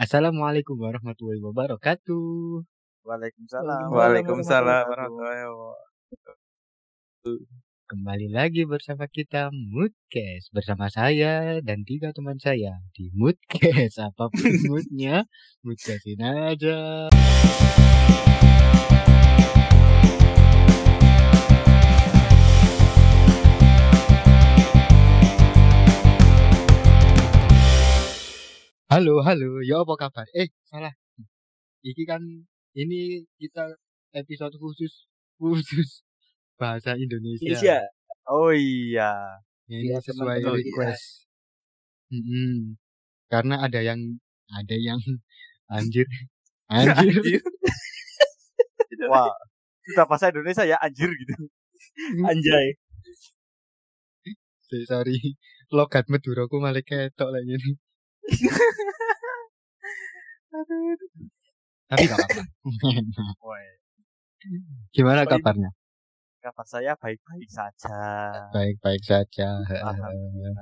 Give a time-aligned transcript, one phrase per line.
[0.00, 2.64] Assalamualaikum warahmatullahi wabarakatuh.
[3.04, 3.92] Waalaikumsalam.
[3.92, 7.36] Waalaikumsalam warahmatullahi wabarakatuh.
[7.84, 14.52] Kembali lagi bersama kita Moodcast bersama saya dan tiga teman saya di Moodcast apa pun
[14.72, 15.28] moodnya
[15.68, 17.12] Moodcastin aja.
[28.90, 30.26] Halo, halo, ya apa kabar?
[30.34, 30.90] Eh, salah.
[31.86, 32.18] Iki kan
[32.74, 33.78] ini kita
[34.10, 35.06] episode khusus
[35.38, 36.02] khusus
[36.60, 37.38] bahasa Indonesia.
[37.54, 37.78] Indonesia.
[38.26, 39.38] Oh iya.
[39.70, 41.30] Ini Iya, sesuai request.
[42.10, 42.74] Mm-mm.
[43.30, 44.18] Karena ada yang
[44.50, 44.98] ada yang
[45.78, 46.10] anjir,
[46.66, 47.38] anjir.
[49.06, 49.30] Wah.
[49.86, 51.46] Sudah bahasa Indonesia ya anjir gitu.
[52.26, 52.74] Anjay.
[54.66, 55.38] Sorry.
[55.70, 57.54] Logat Maduraku malah ketok lagi
[58.30, 58.48] ini.
[61.90, 62.42] Tapi gak apa-apa.
[64.94, 65.70] Gimana kabarnya?
[66.40, 68.00] Kabar saya baik-baik saja.
[68.54, 69.60] Baik-baik saja.
[69.60, 70.56] Alhamdulillah.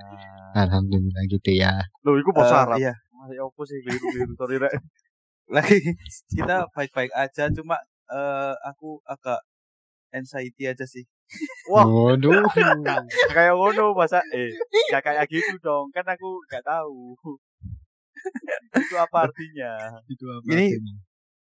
[0.59, 1.79] Alhamdulillah gitu ya.
[2.03, 2.83] Loh, itu Eh, bahasa Arab.
[2.83, 2.95] Iya.
[3.15, 4.75] Masih apa sih keliru-keliru sorry Rek.
[5.55, 5.79] Lagi
[6.35, 7.79] kita baik-baik aja cuma
[8.11, 9.39] eh, aku agak
[10.11, 11.07] anxiety aja sih.
[11.71, 12.43] Wah, Waduh.
[13.37, 14.51] kayak ngono bahasa eh
[14.91, 15.95] ya kayak gitu dong.
[15.95, 17.15] Kan aku nggak tahu.
[18.79, 19.73] Itu apa artinya?
[20.07, 20.95] Itu apa Ini- artinya?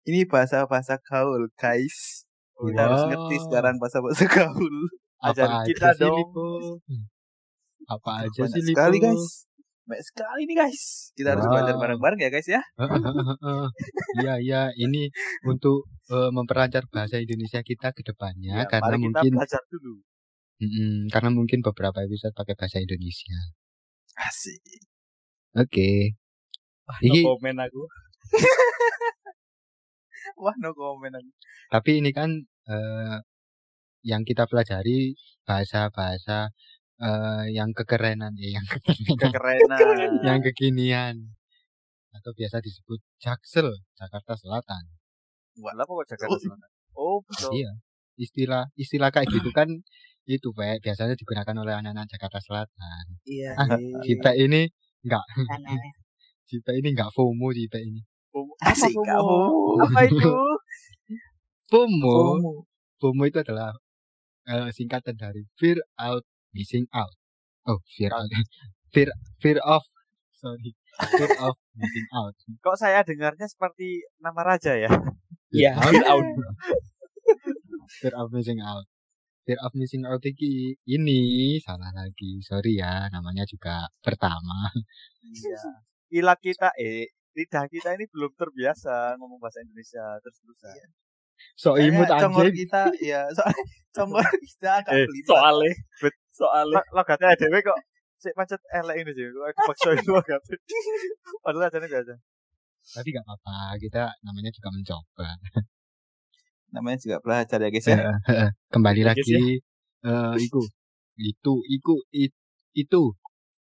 [0.07, 2.23] Ini bahasa-bahasa gaul, guys.
[2.55, 3.09] Kita harus Wow.
[3.11, 4.75] ngerti sekarang bahasa-bahasa gaul.
[5.17, 6.15] apa ajarin aja kita sih, dong.
[6.15, 6.47] Lipo?
[7.87, 8.71] Apa aja Banyak sih Lipo?
[8.71, 9.25] sekali, guys.
[9.83, 10.83] Banyak sekali nih, guys.
[11.11, 11.51] Kita harus Wow.
[11.53, 12.61] belajar bareng-bareng ya, guys ya.
[14.17, 15.11] Iya iya ini
[15.43, 19.93] untuk eh, memperlancar bahasa Indonesia kita ke depannya Ya, karena mari kita mungkin belajar dulu.
[20.57, 23.37] Mm-mm, karena mungkin beberapa episode pakai bahasa Indonesia.
[24.17, 24.63] Asik.
[25.53, 26.15] Oke.
[26.87, 27.83] No Iki komen aku.
[30.43, 31.31] Wah, no comment aku.
[31.67, 32.31] tapi ini kan
[32.71, 33.17] eh,
[34.07, 36.47] yang kita pelajari bahasa-bahasa
[37.01, 40.11] eh, yang kekerenan eh, yang kekerenan, Kekerenan.
[40.27, 41.15] yang kekinian
[42.15, 44.83] atau biasa disebut Jaksel Jakarta Selatan.
[45.59, 46.69] Wah, kok Jakarta Selatan?
[46.97, 47.53] Oh, betul.
[47.53, 47.71] Iya.
[48.17, 49.69] Istilah istilah kayak gitu kan
[50.27, 53.05] itu Pak, biasanya digunakan oleh anak-anak Jakarta Selatan.
[53.23, 53.53] Iya.
[53.55, 54.01] Ah, iya.
[54.03, 54.67] Cipta ini
[55.05, 55.23] enggak.
[56.47, 57.99] Cipta ini enggak FOMO Cipta ini.
[58.63, 59.27] Asik apa kamu.
[59.27, 59.83] FOMO?
[59.83, 60.31] Apa itu?
[61.71, 62.51] FOMO, FOMO.
[63.03, 63.75] FOMO itu adalah
[64.47, 66.23] eh, singkatan dari fear out
[66.55, 67.11] missing out.
[67.67, 68.31] Oh, fear out.
[68.95, 69.11] fear
[69.43, 69.83] fear of
[70.31, 70.71] sorry.
[71.11, 72.35] Fear of missing out.
[72.63, 74.89] Kok saya dengarnya seperti nama raja ya?
[75.51, 76.27] Iya, Fear fear out.
[77.99, 78.87] Fear of missing out.
[79.43, 82.39] Fear of missing out iki ini salah lagi.
[82.43, 84.71] Sorry ya, namanya juga pertama.
[85.27, 85.83] Iya.
[86.07, 90.89] Gila kita eh lidah kita ini belum terbiasa ngomong bahasa Indonesia terus-terusan.
[91.53, 92.57] So Kayaknya imut congor anjing.
[92.65, 93.63] kita, ya, soalnya
[93.97, 95.29] congor kita agak Eh, belibet.
[95.29, 97.77] soalnya Bet- soalnya Lo- logatnya dewe kok
[98.17, 99.25] sik pancet elek ini sih.
[99.29, 100.57] Kok dipaksa itu logatnya.
[101.45, 102.13] Padahal aja biasa.
[102.87, 105.27] Tapi gak apa-apa, kita namanya juga mencoba.
[106.67, 107.99] namanya juga belajar ya, guys ya.
[108.73, 109.61] Kembali Oke, lagi
[110.03, 110.61] eh iku
[111.17, 112.41] itu iku it-
[112.73, 113.01] itu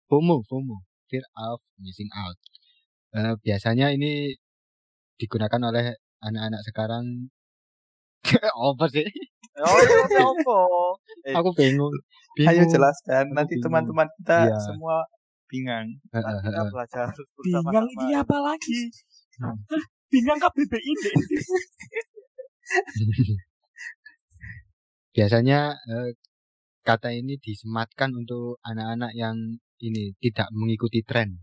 [0.06, 2.36] FOMO FOMO fear of missing out.
[3.12, 4.34] Eh, biasanya ini
[5.16, 7.04] digunakan oleh anak-anak sekarang
[8.68, 9.06] apa sih?
[9.56, 10.58] Oh, iya apa?
[11.24, 11.94] Eh, Aku bingung.
[12.44, 12.68] Ayo bingung.
[12.68, 13.64] jelaskan, Aku nanti bingung.
[13.64, 14.58] teman-teman kita Iya.
[14.60, 14.96] semua
[15.46, 15.86] bingung.
[16.10, 17.06] Nanti kita belajar
[17.40, 18.02] Bingang bersama-sama.
[18.02, 18.80] ini apa lagi?
[19.40, 19.56] Hmm.
[20.06, 21.14] Bingang KBBI deh.
[25.10, 26.08] Biasanya eh,
[26.82, 29.36] kata ini disematkan untuk anak-anak yang
[29.82, 31.36] ini tidak mengikuti tren.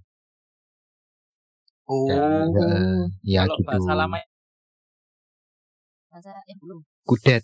[1.86, 2.18] Oh, Ya,
[2.64, 3.68] eh, ya Kalau gitu.
[3.68, 4.18] bahasa lama
[6.10, 6.80] bahasa eh belum.
[7.04, 7.44] Kudet.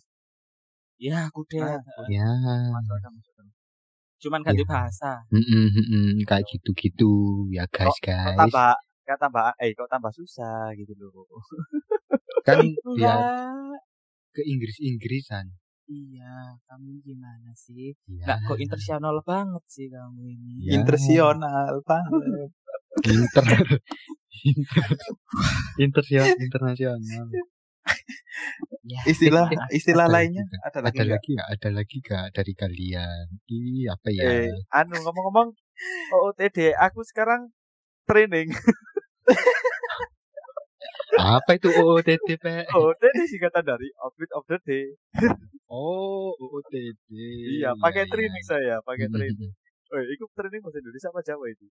[0.99, 1.63] Ya, kudet.
[1.63, 2.27] Ah, Ya.
[4.19, 4.67] Cuman ganti Iya.
[4.67, 5.11] bahasa.
[5.31, 7.11] Mm-mm, mm-mm, kayak gitu-gitu
[7.53, 8.35] ya guys Kok guys.
[8.35, 8.71] tambah
[9.09, 11.25] kok tambah eh kok tambah susah gitu loh.
[12.45, 12.59] Kan
[12.97, 13.79] biar Enggak.
[14.35, 15.45] ke Inggris-Inggrisan.
[15.89, 17.97] Iya, kamu gimana sih?
[18.05, 18.37] Ya.
[18.37, 20.69] Enggak kok internasional banget sih kamu ini.
[20.69, 20.77] Ya.
[20.77, 22.49] internasional banget.
[23.09, 23.45] Inter.
[24.53, 24.87] Inter.
[25.81, 27.25] Internasional, internasional.
[28.85, 29.01] Ya.
[29.09, 31.09] Istilah istilah ada lainnya lagi ada Ada lagi nggak?
[31.09, 31.47] lagi nggak?
[31.49, 33.25] Ada lagi gak dari kalian?
[33.49, 34.21] Ih, apa ya?
[34.29, 35.49] Eh, anu ngomong-ngomong
[36.13, 37.49] OOTD aku sekarang
[38.05, 38.53] training.
[41.29, 42.65] Apa itu OOTD, Pak?
[42.77, 44.85] OOTD singkatan dari outfit of the day.
[45.69, 47.09] Oh, OOTD.
[47.61, 48.09] Iya, pakai iya.
[48.09, 49.51] training saya, pakai training.
[49.89, 51.65] Oh, itu training bahasa Indonesia apa Jawa itu?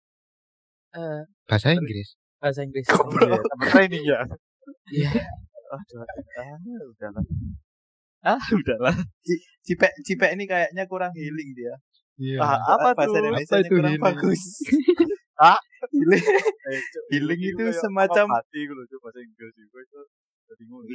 [0.95, 2.09] Eh, Bahasa Inggris.
[2.39, 2.87] bahasa Inggris.
[2.87, 4.21] Iya, tambah training ya.
[4.93, 5.11] Iya.
[5.75, 6.05] Aduh,
[6.39, 7.25] ah, udahlah.
[8.23, 8.95] Ah, udahlah.
[9.65, 11.75] Cipek Cipek ini kayaknya kurang healing dia.
[12.15, 12.39] Iya.
[12.39, 13.19] Ah, apa Bahasa tuh?
[13.27, 14.07] Indonesia Apa itu kurang healing?
[14.07, 14.43] bagus.
[15.37, 15.59] Ah?
[15.95, 16.21] healing.
[16.21, 20.03] Eh, Healing ini itu semacam- hati gitu, Cuk, bahasa Inggris juga itu.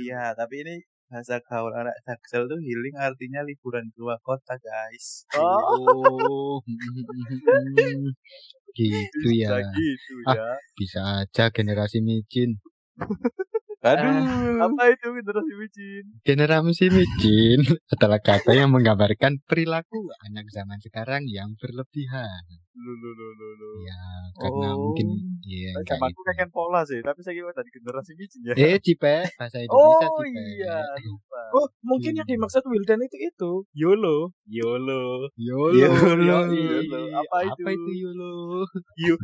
[0.05, 0.75] Iya, tapi ini
[1.09, 5.25] bahasa gaul anak Jaksel tuh healing artinya liburan keluar kota, guys.
[5.35, 6.61] Oh.
[8.71, 9.69] gitu Bisa ya.
[9.73, 10.35] gitu Ah.
[10.37, 10.49] ya.
[10.77, 12.61] Bisa aja generasi micin.
[13.79, 14.59] Aduh.
[14.59, 16.03] Apa itu generasi micin?
[16.21, 17.59] Generasi micin
[17.89, 22.43] adalah kata yang menggambarkan perilaku anak zaman sekarang yang berlebihan.
[22.75, 23.69] Lu lu lu lu lu.
[23.81, 24.03] Ya,
[24.39, 24.89] karena Oh.
[24.89, 25.07] mungkin
[25.43, 26.27] ya Nah, kayak Zamanku gitu.
[26.31, 28.53] kakek pola sih, tapi saya kira tadi generasi micin ya.
[28.55, 30.39] Eh, cipe bahasa Indonesia Oh cipe.
[30.55, 31.41] iya, lupa.
[31.51, 34.31] Oh, mungkin yang dimaksud Wildan itu itu YOLO.
[34.47, 35.27] YOLO.
[35.35, 37.01] Yolo, Yolo, yolo.
[37.17, 37.61] Apa itu?
[37.61, 38.31] Apa itu Yolo?
[39.03, 39.15] Yu.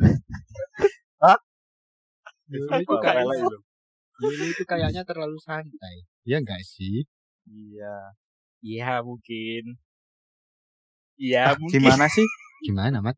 [1.22, 1.38] Hah?
[2.46, 3.24] Yolo itu kayak?
[3.26, 6.04] Yolo itu kayaknya terlalu santai.
[6.26, 7.06] Ya enggak sih?
[7.46, 7.96] Iya.
[8.60, 9.78] Iya, mungkin.
[11.16, 11.80] Iya, mungkin.
[11.80, 12.26] Gimana sih?
[12.66, 13.14] Gimana, Mat?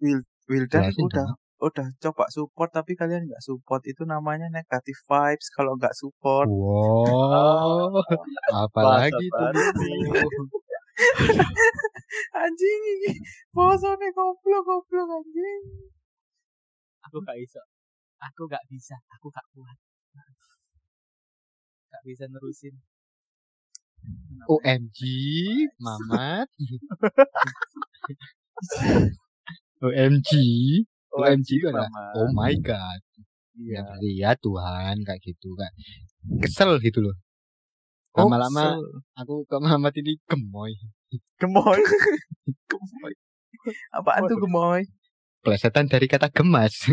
[0.48, 1.28] Wildan Jelasin udah
[1.58, 7.98] udah coba support tapi kalian nggak support itu namanya negatif vibes kalau nggak support Wow.
[8.66, 9.44] Apalagi itu
[12.42, 13.12] anjing ini
[13.54, 15.62] bosone goblok goblok anjing
[17.08, 17.64] Aku gak bisa.
[18.20, 18.92] Aku gak bisa.
[19.16, 19.80] Aku gak kuat.
[21.88, 22.76] Gak bisa nerusin.
[24.44, 25.00] OMG,
[25.80, 26.52] Mamat.
[29.84, 30.30] OMG.
[31.18, 32.18] OMG itu adalah Mama.
[32.18, 33.00] oh my god.
[33.58, 33.82] Iya.
[33.98, 35.72] Ya, ya Tuhan kayak gitu kan.
[36.42, 37.16] Kesel gitu loh.
[38.14, 40.74] Lama-lama Oh, aku ke Mamat ini gemoy.
[41.38, 41.78] Gemoy.
[42.70, 43.12] gemoy
[43.92, 44.82] apaan tuh gemoy
[45.38, 46.74] Plesetan dari kata gemas.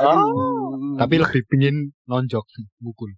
[0.00, 0.72] Oh.
[1.00, 2.48] Tapi lebih pingin nonjok,
[2.80, 3.12] mukul.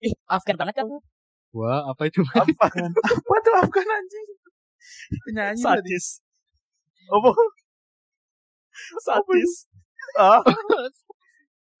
[0.00, 1.04] Ih, Afgan banget kamu.
[1.52, 2.24] Wah, apa itu?
[2.32, 2.48] Apa?
[2.48, 4.28] apa tuh Afgan anjing
[5.28, 6.24] penyanyi tadi Sadis.
[7.12, 7.28] Apa?
[9.06, 9.52] Sadis.
[10.18, 10.42] Ah.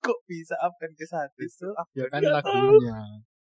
[0.06, 3.02] kok bisa Afgan ke sadis tuh ya kan lagunya.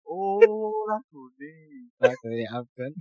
[0.08, 1.92] Oh, lagu nih.
[2.00, 2.96] Lagunya Afgan.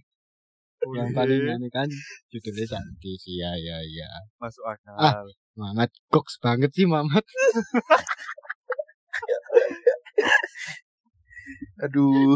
[0.86, 1.90] Oh, Yang paling ini kan
[2.30, 3.24] judulnya Santis.
[3.26, 4.10] Ya, ya, ya.
[4.38, 4.94] masuk akal.
[5.00, 5.24] Ah.
[5.58, 7.24] Mamat goks banget sih Mamat.
[11.78, 12.34] aduh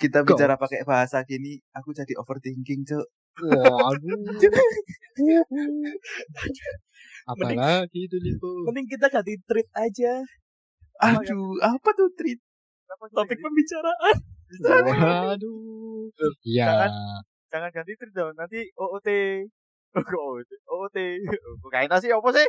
[0.00, 4.14] kita bicara pakai bahasa gini aku jadi overthinking cok Waduh.
[7.34, 8.46] Apalagi itu Lipo.
[8.70, 10.22] Mending kita ganti treat aja.
[11.02, 12.38] aduh apa tuh treat
[13.10, 14.16] Topik pembicaraan.
[14.62, 16.06] Waduh.
[16.46, 16.90] Ya, Jangan.
[17.50, 18.38] Jangan ganti treat dong.
[18.38, 19.08] Nanti OOT.
[19.98, 20.50] Oh, kok OOT.
[20.70, 20.98] OOT.
[21.58, 22.46] Kok kayak nasi apa sih?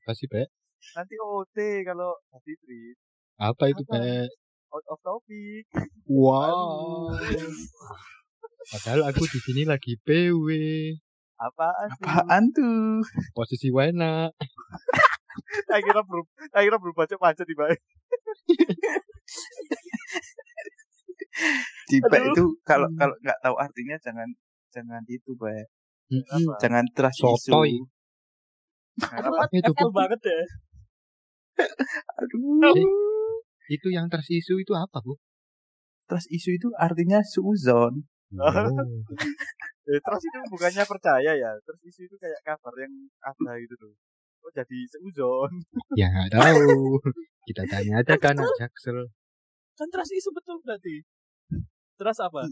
[0.00, 0.48] apa sih, Pe?
[0.96, 2.96] Nanti OOT kalau ganti treat.
[3.40, 3.96] Apa itu, Apa?
[3.96, 4.28] Pe?
[4.70, 5.64] Out of topic.
[6.04, 7.16] Wow.
[8.70, 10.46] Padahal aku di sini lagi PW,
[11.40, 13.00] Apaan apaan tuh
[13.32, 14.28] posisi wena.
[15.72, 17.72] Saya kira belum, saya kira belum baca baca di bawah.
[21.88, 22.28] Tipe Aduh.
[22.28, 22.98] itu kalau Hmm.
[23.00, 24.28] kalau nggak tahu artinya jangan
[24.68, 25.66] jangan itu baik
[26.12, 26.42] Mm-mm.
[26.60, 27.72] jangan trust isu Sotoy.
[29.00, 29.48] Kenapa?
[29.48, 30.40] Itu FL banget ya.
[32.20, 33.09] aduh
[33.70, 35.14] Itu yang tersisu itu apa, Bu?
[36.10, 38.02] trust isu itu artinya suzon
[39.90, 41.50] Eh, terus itu bukannya percaya ya.
[41.66, 42.94] Terus isu itu kayak kabar yang
[43.26, 43.90] ada gitu tuh.
[44.46, 45.50] Oh jadi seuzon.
[45.98, 47.02] Ya nggak tahu.
[47.42, 49.10] Kita tanya aja kan Jaksel.
[49.74, 51.02] Kan trust isu betul berarti.
[51.98, 52.46] Trust apa?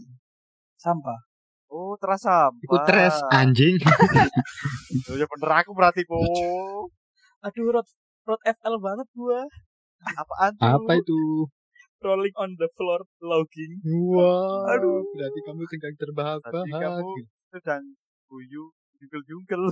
[0.75, 1.19] sampah
[1.71, 2.51] Oh terasa.
[2.59, 3.79] Itu tres anjing.
[5.07, 6.17] Oh, ya bener aku berarti po.
[7.45, 7.87] Aduh, road,
[8.27, 9.45] road FL banget gua.
[9.99, 10.63] Apaan tuh?
[10.63, 11.19] Apa itu?
[11.99, 13.83] Rolling on the floor logging.
[13.83, 15.03] Wah, Aduh.
[15.11, 16.67] berarti kamu sedang Tadi terbahak-bahak.
[16.71, 17.11] kamu
[17.51, 17.83] sedang
[18.31, 18.63] guyu
[18.99, 19.63] jungkel-jungkel.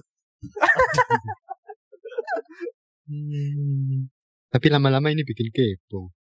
[3.08, 4.12] Hmm.
[4.52, 6.12] Tapi lama-lama ini bikin kepo.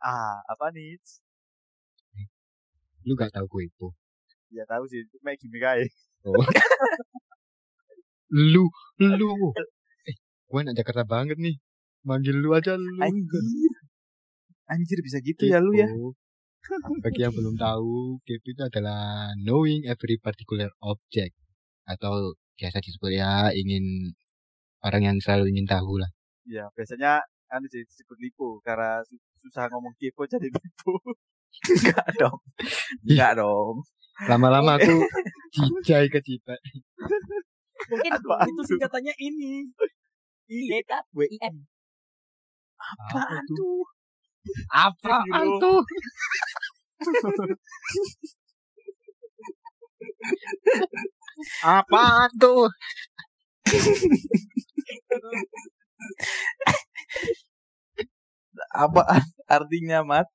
[0.00, 0.96] Ah, apa nih?
[3.04, 3.92] Lu gak tahu kepo.
[4.48, 5.84] Ya tahu sih, kayak gimmick aja.
[6.24, 6.32] Oh.
[8.52, 8.64] lu,
[8.96, 9.32] lu.
[10.08, 10.16] Eh,
[10.48, 11.60] gue anak Jakarta banget nih.
[12.04, 13.00] Manggil lu aja lu.
[13.00, 13.72] anjir
[14.68, 15.88] anjir bisa gitu ya lu ya
[16.64, 16.96] Kepo.
[17.04, 21.36] Bagi yang belum tahu, kepo itu adalah knowing every particular object
[21.84, 24.16] atau biasa disebut ya ingin
[24.80, 26.08] orang yang selalu ingin tahu lah.
[26.48, 27.20] Ya, biasanya
[27.52, 30.96] anu sih disebut lipo karena su- susah ngomong kepo jadi lipo.
[31.84, 32.38] enggak dong
[33.06, 33.84] enggak dong
[34.24, 35.04] Lama-lama aku
[35.84, 36.56] cijai ke Cipe.
[37.90, 39.68] Mungkin itu singkatannya ini.
[40.48, 40.80] I
[42.78, 43.82] Apaan tuh?
[44.70, 45.80] Apaan tuh?
[51.74, 52.68] Apaan tuh?
[58.74, 60.26] Apaan artinya, Mat?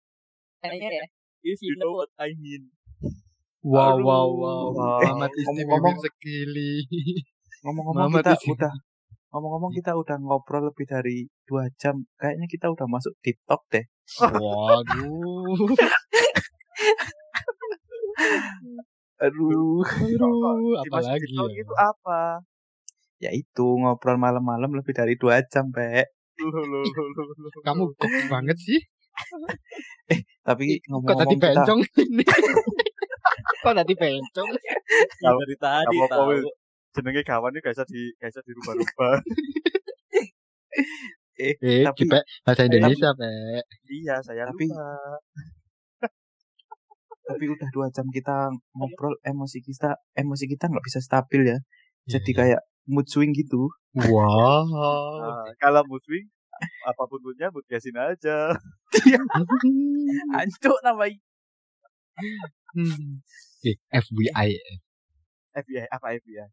[0.60, 1.06] Kayaknya ya.
[1.44, 2.68] If you know what I mean.
[3.64, 4.08] Wow, Aduh.
[4.08, 4.66] wow, wow.
[4.76, 5.00] Wow.
[5.04, 6.72] Mamat Ngomong-ngomong- istimewa sekali.
[7.64, 8.74] Ngomong-ngomong kita udah
[9.30, 12.06] ngomong-ngomong kita udah ngobrol lebih dari dua jam.
[12.18, 13.86] Kayaknya kita udah masuk TikTok deh.
[14.20, 15.70] Waduh.
[19.20, 19.84] Aduh.
[19.86, 21.62] Aduh, apa lagi TikTok ya?
[21.62, 22.22] itu apa?
[23.20, 25.70] Ya itu ngobrol malam-malam lebih dari dua jam,
[26.64, 26.88] loh.
[27.68, 28.80] Kamu kok banget sih?
[30.48, 32.24] Tapi Kok tadi ngomong-ngomong bencong ini?
[33.64, 34.50] Kok tadi bencong?
[35.20, 36.32] Dari tadi tahu.
[36.90, 39.14] Jenenge kawan ini gak bisa di gak bisa dirubah-rubah.
[41.40, 43.30] eh Eh, tapi Pe, bahasa Indonesia, Pe.
[43.88, 44.90] iya, saya Tapi- lupa.
[47.24, 51.58] tapi udah dua jam kita ngobrol emosi kita emosi kita nggak bisa stabil ya.
[52.10, 52.58] Jadi kayak
[52.90, 53.70] mood swing gitu.
[53.94, 54.66] Wow.
[54.66, 56.26] Nah, kalau mood swing
[56.82, 58.50] apa pun moodnya mood gasin aja.
[60.42, 61.22] Ancuk namanya.
[62.74, 63.22] Hmm.
[63.62, 64.50] Eh, FBI,
[65.54, 66.50] FBI apa FBI?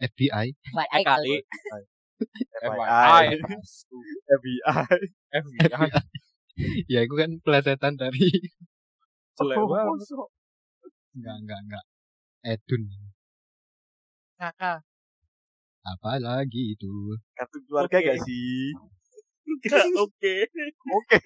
[0.00, 0.46] FBI.
[0.76, 1.36] Baik kali.
[2.60, 3.24] FYI.
[4.28, 4.84] FBI.
[5.32, 5.90] FBI.
[6.88, 8.32] Ya, itu kan pelesetan dari
[9.36, 9.92] Jelek banget.
[9.92, 10.32] mosok.
[11.12, 11.84] enggak enggak enggak.
[12.48, 12.82] Edun.
[14.40, 14.80] Kakak.
[15.84, 16.88] Apa lagi itu?
[17.36, 18.08] Kartu keluarga Oke.
[18.08, 18.72] gak sih?
[20.00, 20.48] Oke.
[20.96, 21.18] Oke.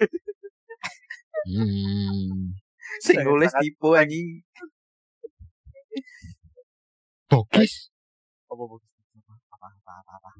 [1.47, 2.59] Hmm.
[2.99, 4.43] Sing nulis tipe anjing.
[7.31, 7.90] Bokis,
[8.51, 8.77] Apa apa
[9.55, 10.31] apa apa apa apa.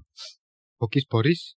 [0.83, 1.55] Bokis Boris.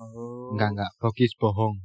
[0.00, 0.54] Oh.
[0.56, 1.76] Enggak enggak, Bokis bohong.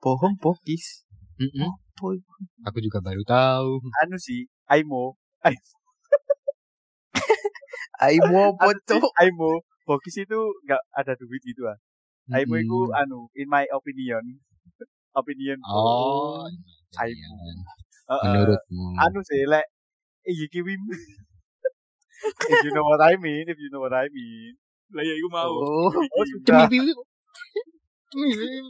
[0.00, 1.04] Bohong bokis.
[1.36, 1.70] Mm-mm.
[1.98, 2.22] Boy.
[2.64, 3.82] Aku juga baru tahu.
[4.02, 5.18] Anu sih, Aimo.
[5.42, 5.58] Ay,
[8.06, 9.12] Aimo pocok.
[9.20, 9.60] Aimo.
[9.84, 11.76] Bokis itu nggak ada duit gitu ah.
[12.32, 13.00] Aimo itu Mm-mm.
[13.02, 14.22] anu, in my opinion.
[15.12, 15.58] opinion.
[15.68, 16.48] Oh,
[16.96, 17.12] Aimo.
[17.12, 17.30] iya.
[18.08, 18.24] Heeh.
[18.24, 18.84] menurutmu.
[18.98, 19.66] anu sih lek
[20.24, 20.82] iya kiwim.
[22.22, 24.54] if you know what I mean, if you know what I mean.
[24.92, 25.50] Lah ya iku mau.
[25.50, 26.68] Oh, Oh, sudah.
[26.68, 26.92] Cemiwiwi.
[28.12, 28.60] Cemiwiwi.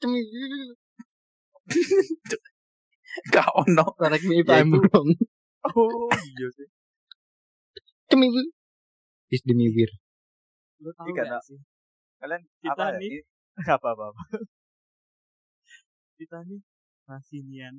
[0.00, 0.60] Cemiwiwi.
[3.32, 3.86] gak ono.
[4.00, 5.08] Ya, I'm itu- wrong.
[5.66, 6.68] Oh, iya sih.
[8.10, 8.42] Cemiwiwi.
[9.34, 9.90] Is demiwir.
[10.78, 11.58] Lu tahu Iya, gak sih?
[12.22, 12.98] Kalian Kita apa ya?
[13.02, 13.22] nih.
[13.66, 14.22] Apa apa apa.
[16.16, 16.60] Kita nih
[17.04, 17.74] rasinian.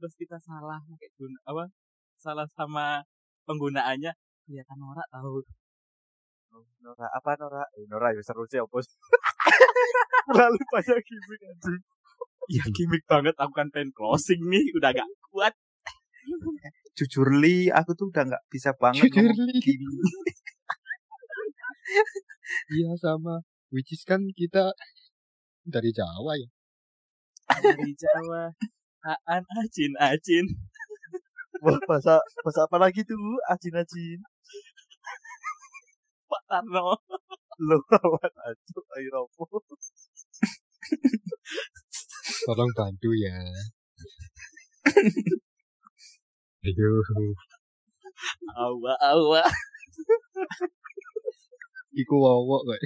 [0.00, 1.64] Terus kita salah pakai guna apa?
[2.16, 3.04] Salah sama
[3.44, 4.16] penggunaannya.
[4.48, 5.44] Kelihatan norak tahu.
[6.56, 7.62] Oh, Nora apa Nora?
[7.76, 8.88] Eh, Nora ya seru sih opos.
[10.32, 11.82] Terlalu banyak gimmick anjing.
[12.48, 15.52] Ya gimmick banget aku kan pengen closing nih udah gak kuat.
[16.96, 19.60] Jujur li, aku tuh udah nggak bisa banget Jujur, Li.
[22.72, 23.44] Iya sama.
[23.70, 24.74] Which is kan kita
[25.62, 26.48] dari Jawa ya.
[27.62, 28.50] Dari Jawa.
[29.00, 30.44] Aan acin acin.
[31.64, 33.16] Wah, bahasa bahasa apa lagi tuh?
[33.48, 34.20] Ajin-ajin.
[36.28, 37.00] Pak Tarno.
[37.60, 39.44] Lo awat aja air apa?
[42.48, 43.36] Tolong bantu ya.
[46.64, 47.04] Aduh,
[48.56, 49.44] Awa awa.
[51.96, 52.80] iku wowok kok.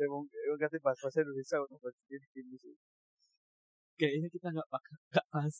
[0.00, 2.74] Emang emang kata bahasa bahasa Indonesia untuk bahasa ini sih.
[4.00, 5.54] Kayaknya kita nggak pakai nggak bahas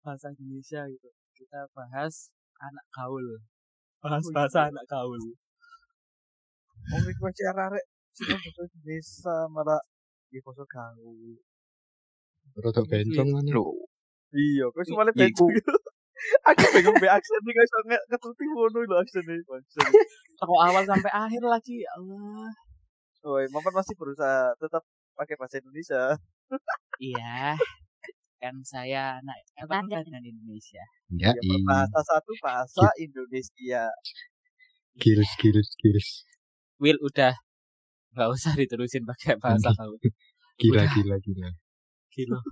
[0.00, 1.08] bahasa Indonesia gitu.
[1.36, 3.26] Kita bahas anak gaul.
[4.00, 4.70] Bahas Oh, bahasa iya.
[4.72, 5.20] anak gaul.
[6.88, 7.84] Mau mikir macam arek
[8.16, 9.80] sih bahasa Indonesia malah
[10.32, 11.36] di bahasa gaul.
[12.56, 13.50] Rodok bencong mana?
[13.52, 13.72] Loh,
[14.32, 15.72] Iya, kok semuanya Ya, bencong gitu.
[16.48, 19.36] Aku bingung be aksen nih guys, nggak ketuti ngono lho aksen nih.
[19.44, 19.80] Bangsa.
[20.40, 21.82] Toko awal sampai akhir lagi.
[21.84, 22.48] Ya Allah.
[23.26, 24.82] Oh, Maman masih berusaha tetap
[25.18, 26.02] pakai bahasa Indonesia.
[27.02, 27.58] Iya.
[28.42, 30.82] Kan saya anak bangga dengan Indonesia.
[31.14, 31.62] Ya, Ya, i.
[31.62, 33.86] bahasa satu bahasa Indonesia.
[34.98, 36.08] Skills, skills, skills.
[36.76, 37.38] Will udah
[38.12, 39.94] nggak usah diterusin pakai bahasa kau.
[40.58, 41.48] Gila, gila, gila.
[42.10, 42.42] Kilo.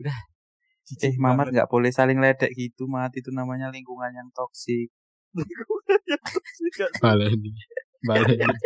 [0.00, 0.16] Udah.
[0.16, 1.52] eh Jijik Mamat banget.
[1.60, 3.12] nggak boleh saling ledek gitu, Mat.
[3.12, 4.88] Itu namanya lingkungan yang toksik.
[7.04, 7.50] Balik ini.
[8.00, 8.56] Balik ini.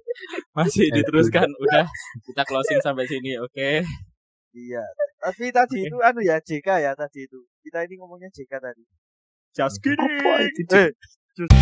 [0.56, 1.50] Masih Eh, diteruskan.
[1.60, 1.84] Udah.
[2.24, 3.36] Kita closing sampai sini.
[3.38, 3.82] Oke.
[4.58, 4.84] Iya.
[5.22, 7.46] Tapi tadi itu anu ya JK ya tadi itu.
[7.62, 8.82] Kita ini ngomongnya JK tadi.
[9.54, 10.18] Just kidding.
[10.18, 10.62] Apa itu?
[10.74, 10.90] Eh,
[11.38, 11.54] just...